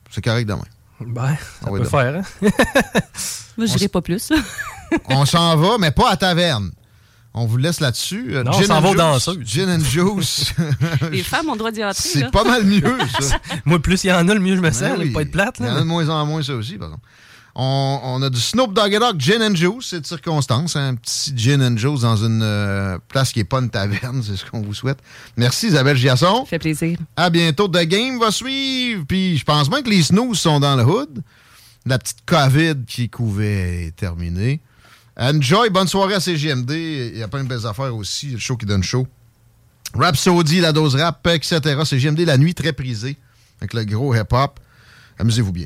C'est 0.09 0.23
correct 0.23 0.45
demain. 0.47 0.63
Ben, 0.99 1.27
ça 1.29 1.35
Ah 1.65 1.71
oui, 1.71 1.79
peut 1.79 1.83
donc. 1.85 1.91
faire, 1.91 2.15
hein? 2.15 2.49
Moi, 3.57 3.67
je 3.67 3.73
dirais 3.73 3.87
pas 3.87 4.01
plus. 4.01 4.31
On 5.09 5.25
s'en 5.25 5.55
va, 5.57 5.77
mais 5.77 5.91
pas 5.91 6.09
à 6.11 6.17
taverne. 6.17 6.71
On 7.33 7.45
vous 7.45 7.57
laisse 7.57 7.79
là-dessus. 7.81 8.35
Euh, 8.35 8.43
Non, 8.43 8.51
gin 8.53 8.63
on 8.63 8.65
s'en 8.67 8.81
va 8.81 8.87
juice. 8.89 8.97
danseuses. 8.97 9.37
Gin 9.45 9.69
and 9.69 9.83
juice. 9.83 10.53
Les 11.11 11.21
femmes 11.21 11.49
ont 11.49 11.51
le 11.53 11.57
droit 11.59 11.71
d'y 11.71 11.83
entrer. 11.83 11.93
C'est 12.01 12.31
pas 12.31 12.43
mal 12.43 12.63
mieux, 12.63 12.97
ça. 13.19 13.37
Moi, 13.65 13.79
plus 13.79 14.03
il 14.05 14.07
y 14.07 14.11
en 14.13 14.27
a, 14.27 14.33
le 14.33 14.39
mieux 14.39 14.55
je 14.55 14.61
me 14.61 14.71
sens. 14.71 14.81
Ben 14.81 14.95
oui. 14.97 15.11
Pas 15.11 15.21
être 15.21 15.31
plate. 15.31 15.57
Il 15.59 15.67
y 15.67 15.69
en 15.69 15.75
a 15.75 15.79
de 15.81 15.85
moins 15.85 16.09
en 16.09 16.25
moins, 16.25 16.41
ça 16.41 16.53
aussi, 16.55 16.77
par 16.77 16.87
exemple. 16.87 17.05
On, 17.59 17.99
on 18.03 18.21
a 18.21 18.29
du 18.29 18.39
Snoop 18.39 18.71
Dogg 18.71 18.93
et 18.93 18.99
Dogg 18.99 19.19
Gin 19.19 19.41
and 19.41 19.55
Juice, 19.55 19.87
c'est 19.89 20.01
de 20.01 20.05
circonstance. 20.05 20.75
Un 20.75 20.93
petit 20.93 21.33
gin 21.35 21.59
and 21.63 21.75
juice 21.75 22.01
dans 22.01 22.15
une 22.15 22.43
euh, 22.43 22.99
place 23.07 23.33
qui 23.33 23.39
n'est 23.39 23.45
pas 23.45 23.57
une 23.57 23.71
taverne, 23.71 24.21
c'est 24.25 24.37
ce 24.37 24.45
qu'on 24.45 24.61
vous 24.61 24.75
souhaite. 24.75 24.99
Merci 25.37 25.69
Isabelle 25.69 25.97
Giasson. 25.97 26.41
Ça 26.41 26.49
fait 26.51 26.59
plaisir. 26.59 26.99
À 27.15 27.31
bientôt. 27.31 27.67
The 27.67 27.81
Game 27.85 28.19
va 28.19 28.29
suivre. 28.29 29.05
Puis 29.07 29.39
je 29.39 29.43
pense 29.43 29.71
bien 29.71 29.81
que 29.81 29.89
les 29.89 30.03
snooze 30.03 30.37
sont 30.37 30.59
dans 30.59 30.75
le 30.75 30.83
hood. 30.83 31.23
La 31.87 31.97
petite 31.97 32.19
COVID 32.27 32.85
qui 32.85 33.09
couvait 33.09 33.87
est 33.87 33.95
terminée. 33.95 34.61
Enjoy. 35.19 35.71
Bonne 35.71 35.87
soirée 35.87 36.13
à 36.13 36.19
CGMD. 36.19 36.69
Il 36.69 37.17
y 37.17 37.23
a 37.23 37.27
plein 37.27 37.43
de 37.43 37.49
belles 37.49 37.65
affaires 37.65 37.95
aussi. 37.95 38.27
Le 38.27 38.37
show 38.37 38.55
qui 38.55 38.67
donne 38.67 38.83
chaud. 38.83 39.07
Rhapsody, 39.95 40.59
la 40.59 40.73
dose 40.73 40.95
rap, 40.95 41.25
etc. 41.25 41.59
CGMD, 41.85 42.19
la 42.19 42.37
nuit 42.37 42.53
très 42.53 42.73
prisée. 42.73 43.17
Avec 43.61 43.73
le 43.73 43.83
gros 43.83 44.13
hip-hop. 44.13 44.59
Amusez-vous 45.17 45.53
bien. 45.53 45.65